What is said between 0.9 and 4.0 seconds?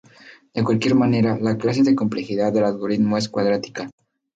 manera, la clase de complejidad del algoritmo es cuadrática.